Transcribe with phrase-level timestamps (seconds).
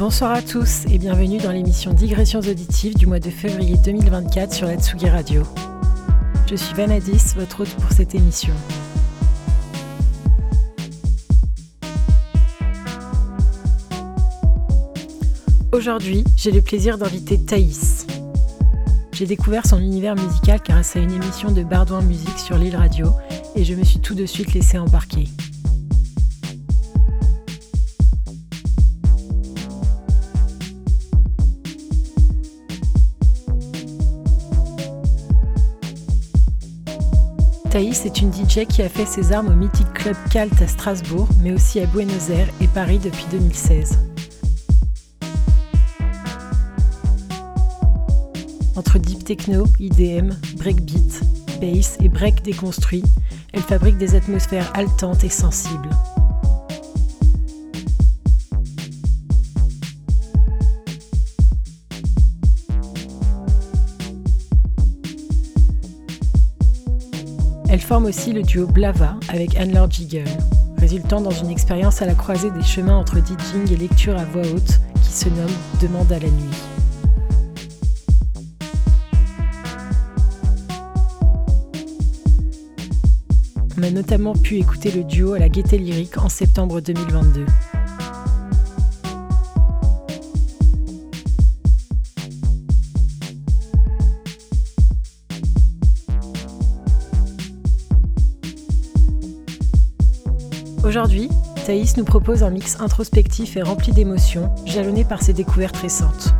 [0.00, 4.66] Bonsoir à tous et bienvenue dans l'émission Digressions auditives du mois de février 2024 sur
[4.66, 5.42] la Radio.
[6.48, 8.54] Je suis Vanadis, votre hôte pour cette émission.
[15.70, 18.06] Aujourd'hui, j'ai le plaisir d'inviter Thaïs.
[19.12, 23.12] J'ai découvert son univers musical grâce à une émission de Bardouin Musique sur l'île radio
[23.54, 25.28] et je me suis tout de suite laissé embarquer.
[37.80, 41.26] Thaïs est une DJ qui a fait ses armes au mythique club Calt à Strasbourg,
[41.42, 43.98] mais aussi à Buenos Aires et Paris depuis 2016.
[48.76, 51.22] Entre deep techno, IDM, breakbeat,
[51.58, 53.02] bass et break déconstruit,
[53.54, 55.88] elle fabrique des atmosphères haletantes et sensibles.
[67.90, 70.22] Forme aussi le duo Blava avec Anne-Laure Jiggle,
[70.78, 74.42] résultant dans une expérience à la croisée des chemins entre DJing et lecture à voix
[74.42, 75.50] haute qui se nomme
[75.82, 76.56] Demande à la nuit.
[83.76, 87.44] On a notamment pu écouter le duo à la Gaieté Lyrique en septembre 2022.
[100.90, 101.28] Aujourd'hui,
[101.66, 106.34] Thaïs nous propose un mix introspectif et rempli d'émotions, jalonné par ses découvertes récentes.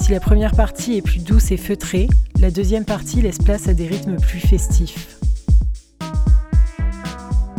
[0.00, 2.08] Si la première partie est plus douce et feutrée,
[2.40, 5.18] la deuxième partie laisse place à des rythmes plus festifs.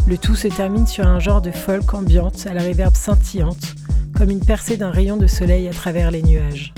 [0.07, 3.75] Le tout se termine sur un genre de folk ambiante à la réverbe scintillante,
[4.17, 6.73] comme une percée d'un rayon de soleil à travers les nuages.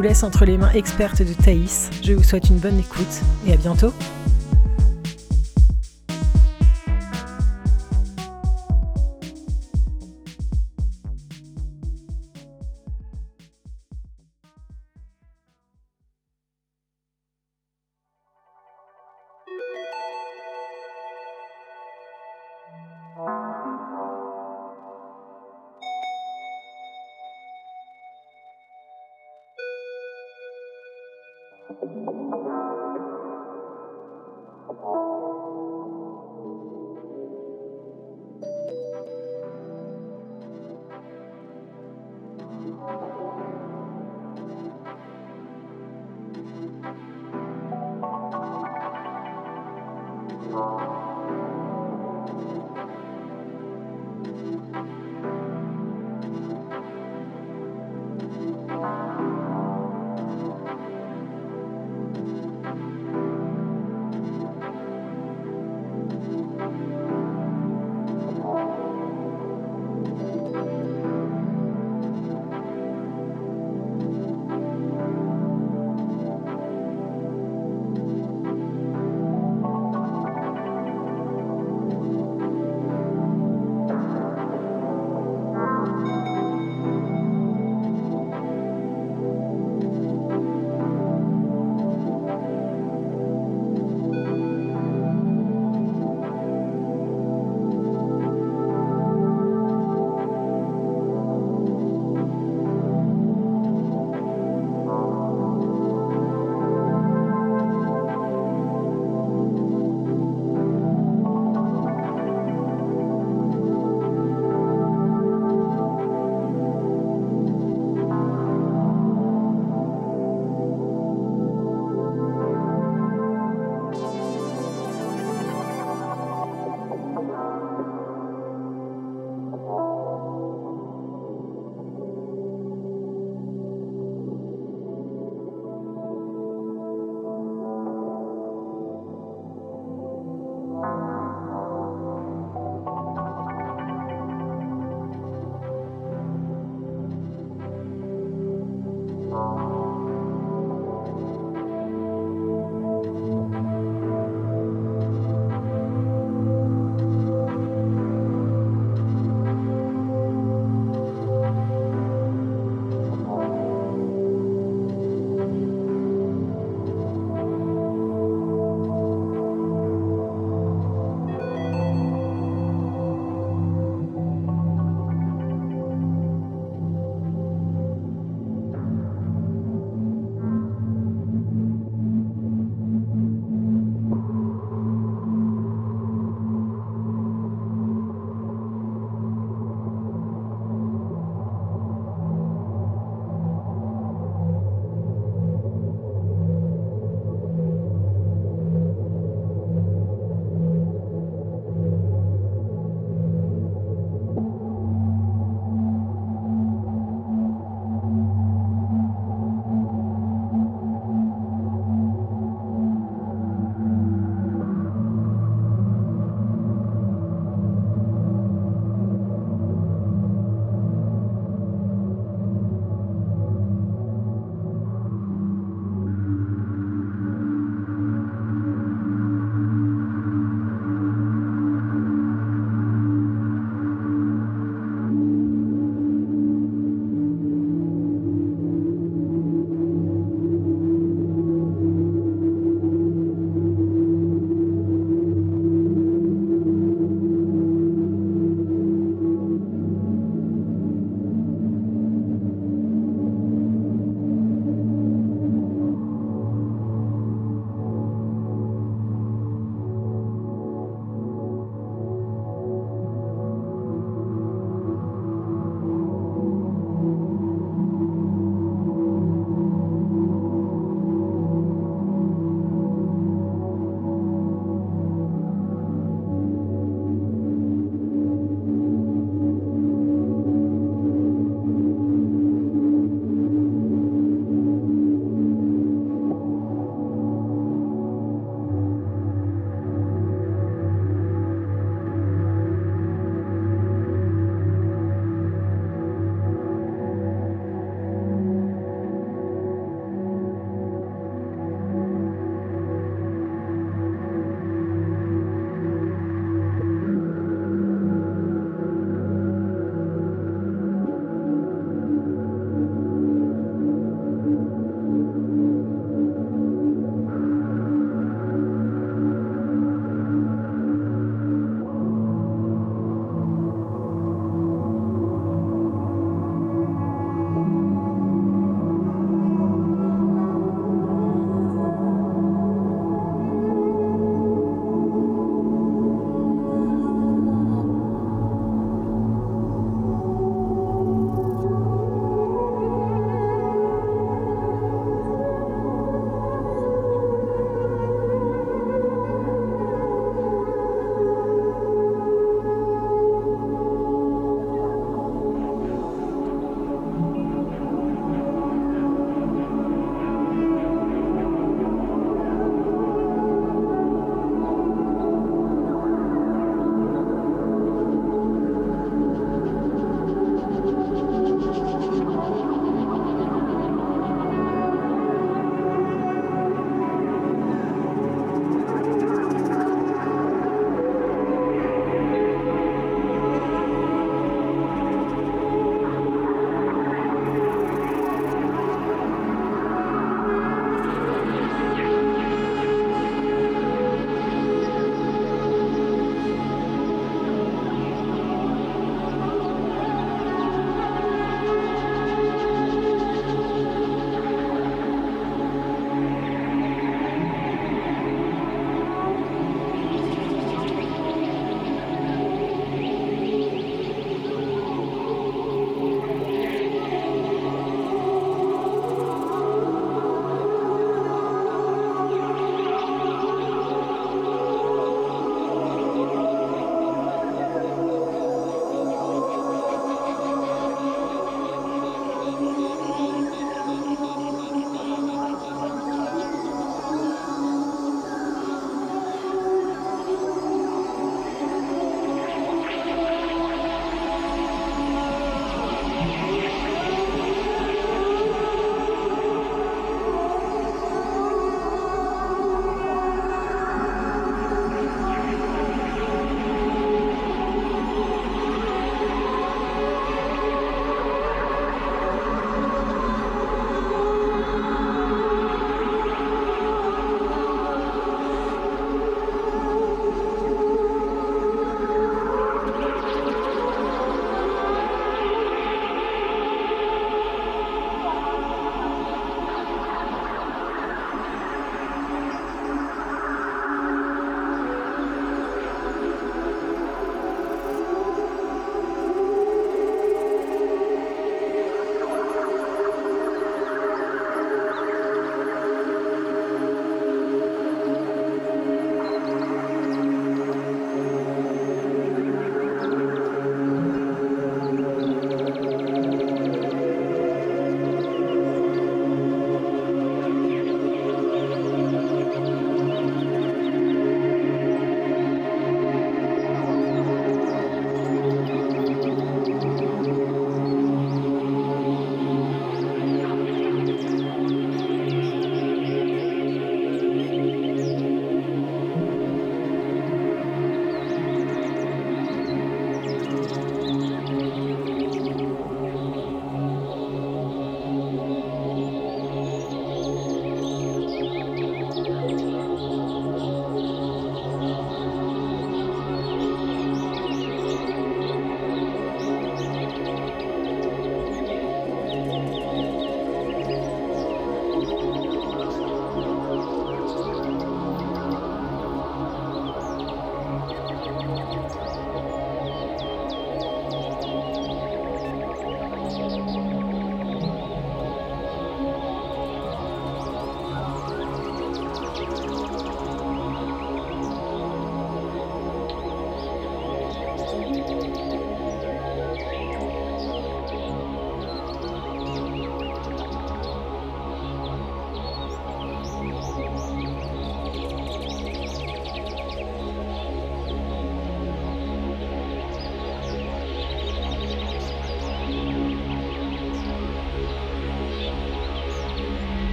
[0.00, 1.90] Vous laisse entre les mains expertes de Thaïs.
[2.02, 3.92] Je vous souhaite une bonne écoute et à bientôt.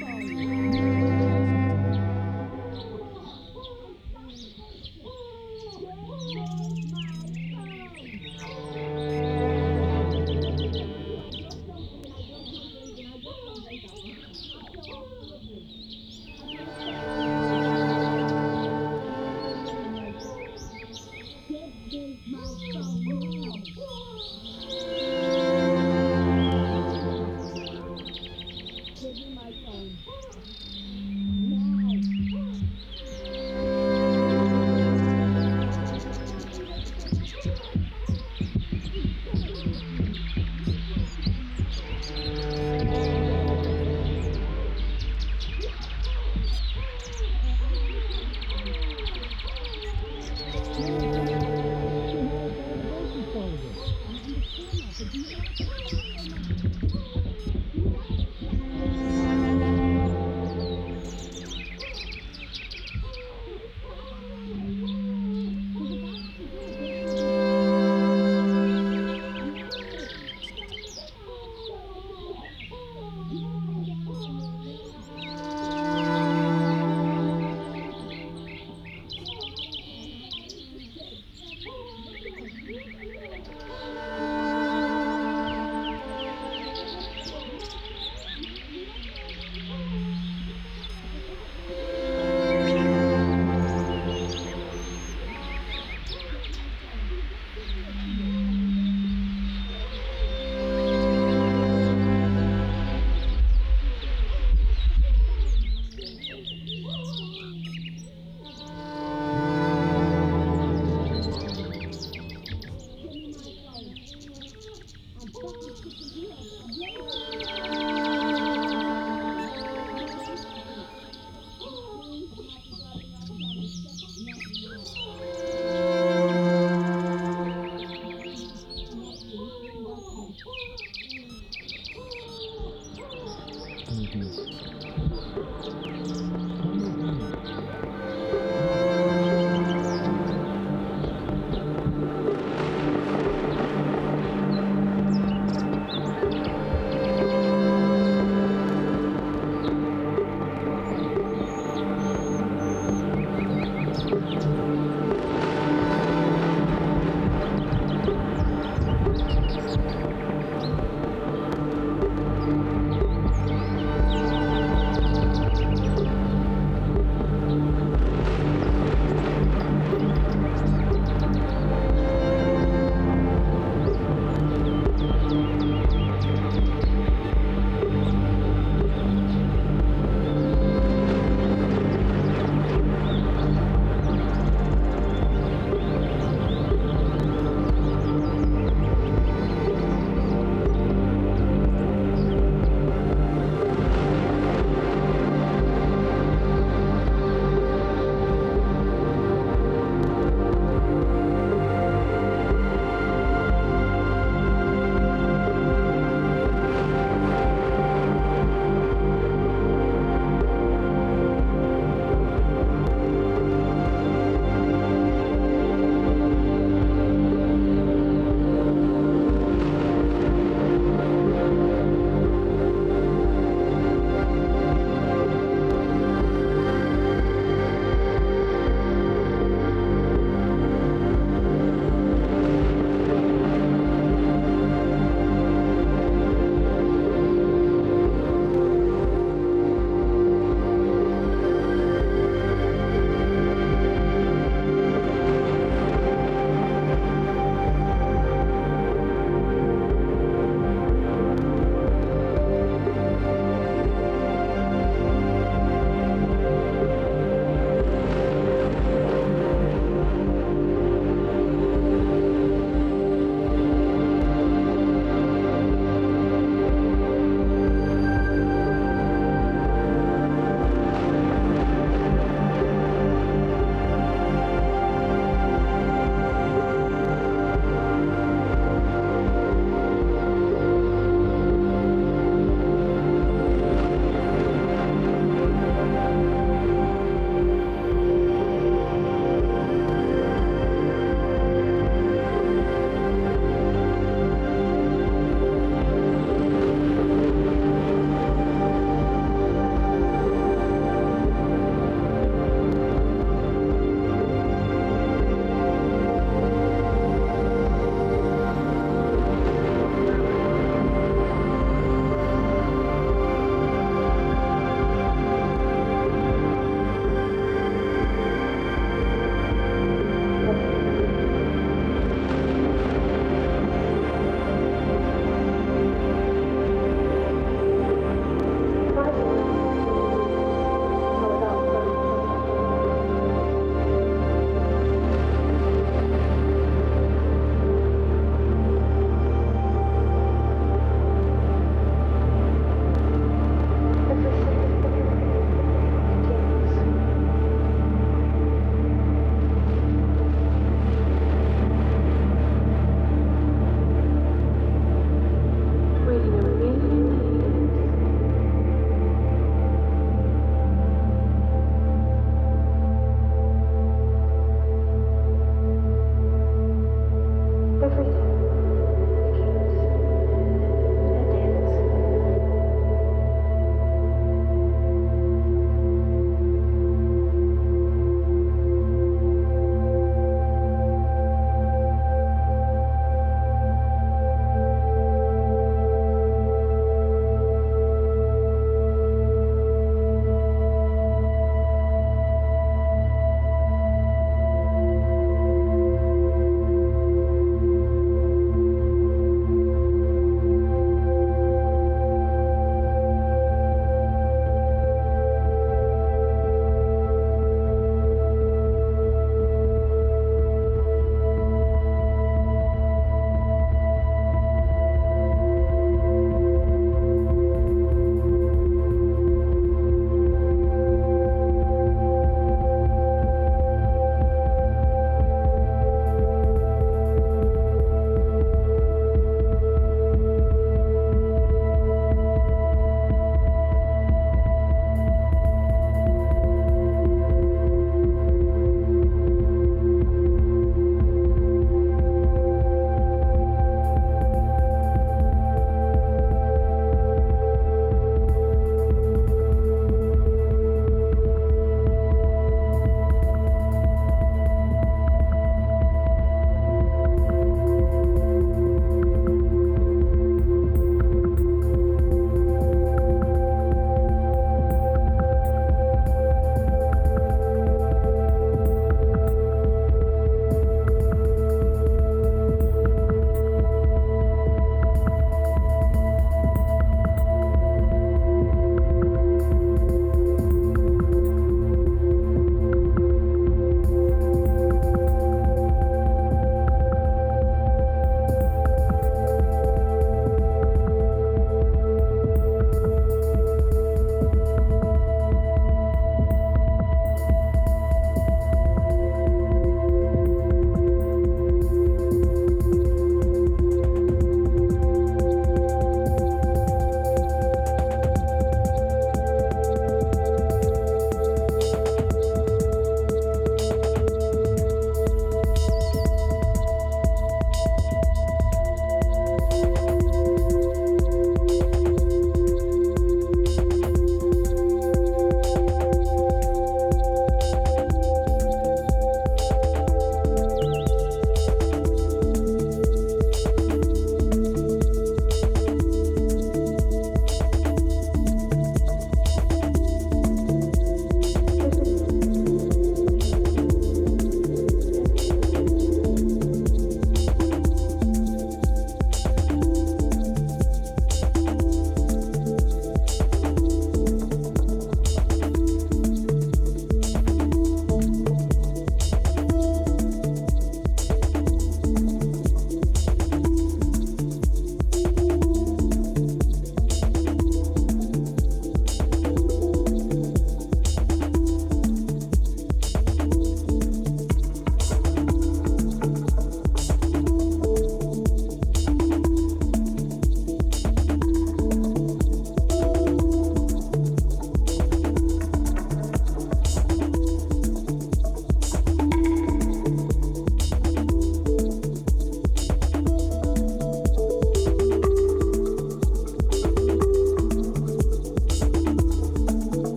[0.00, 0.95] 放一。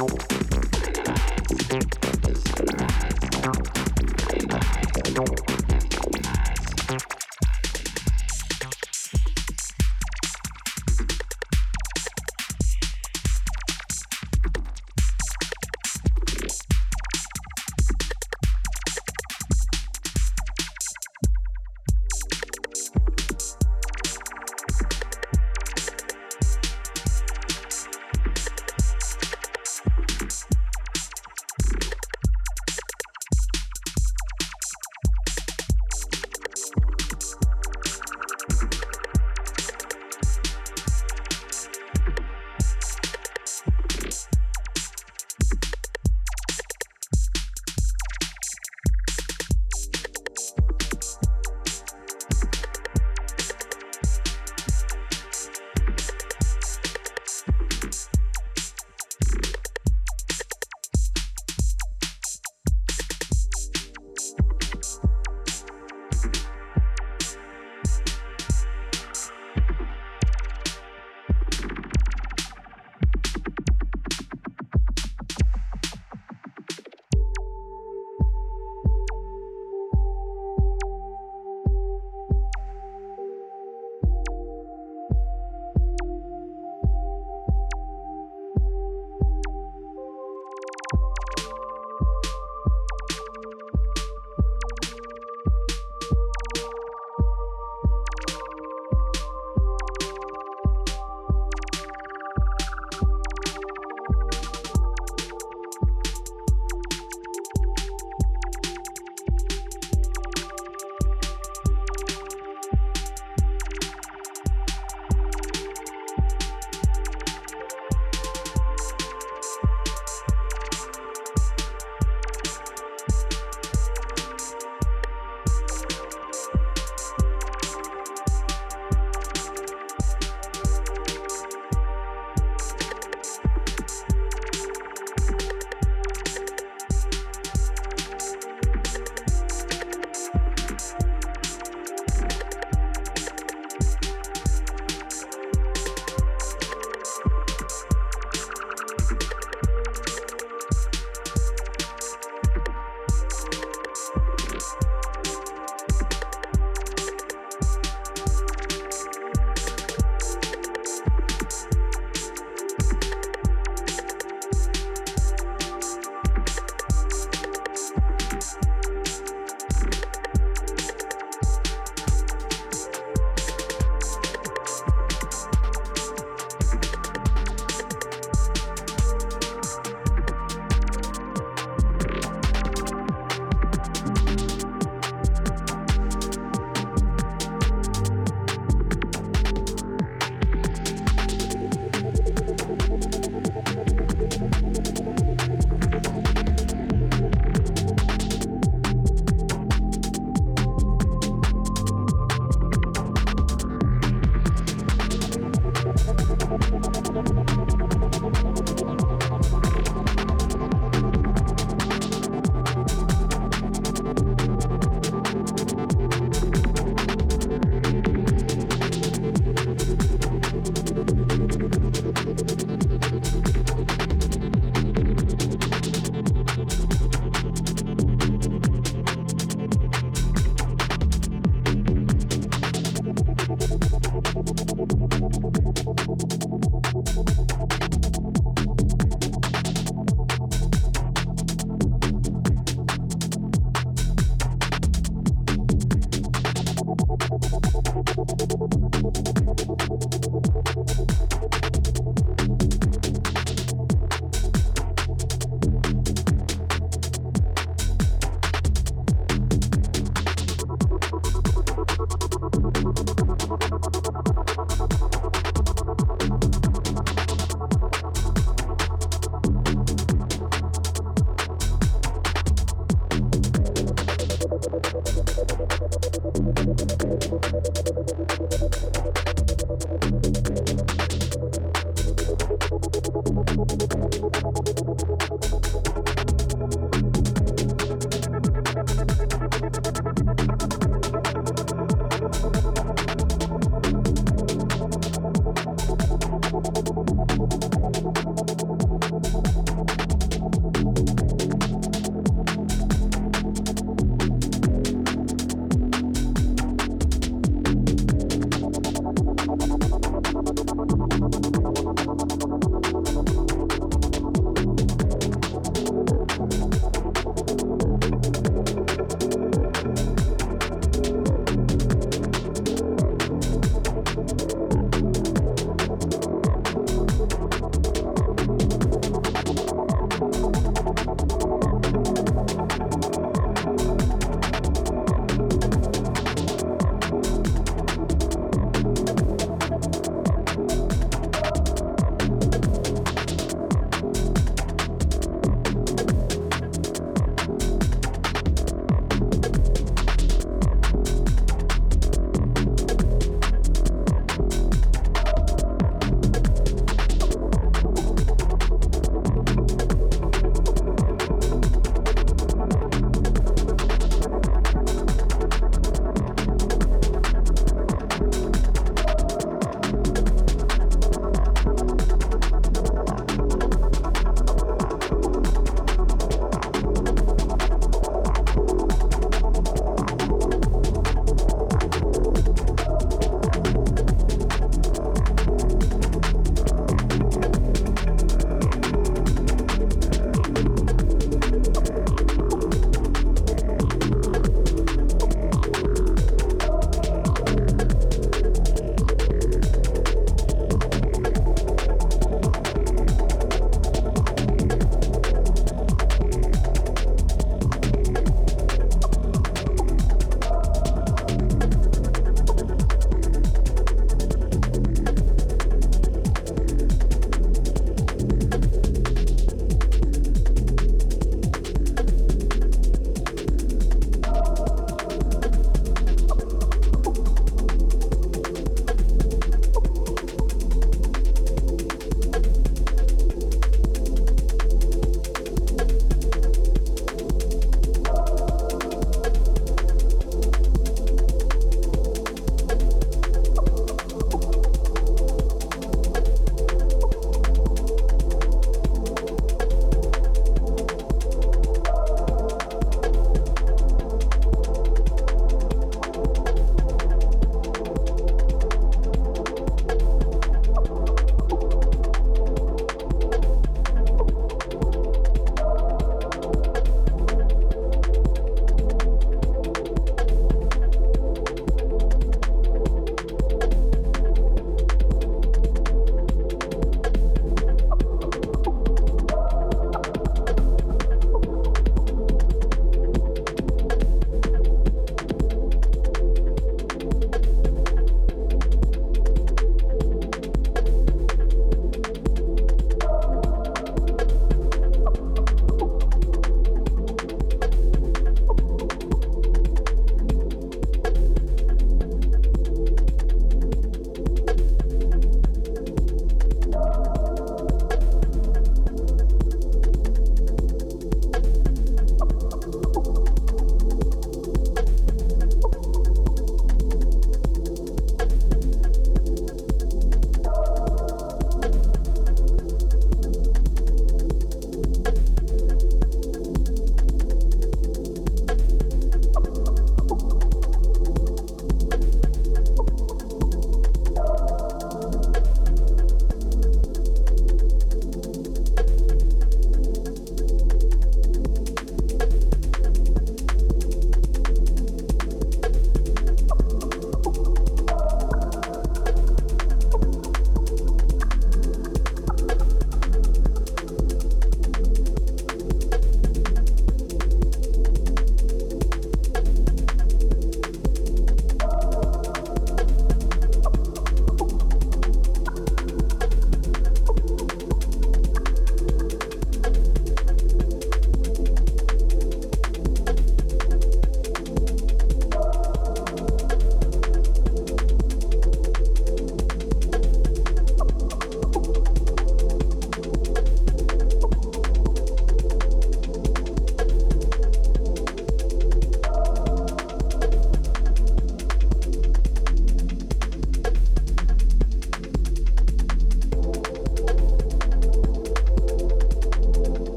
[0.00, 0.39] Thank you.